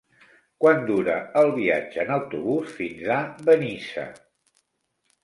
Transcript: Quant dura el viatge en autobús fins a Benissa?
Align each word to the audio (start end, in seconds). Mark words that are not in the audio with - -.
Quant 0.63 0.79
dura 0.85 1.17
el 1.41 1.49
viatge 1.57 2.01
en 2.05 2.13
autobús 2.15 2.71
fins 2.79 3.05
a 3.17 3.19
Benissa? 3.51 4.07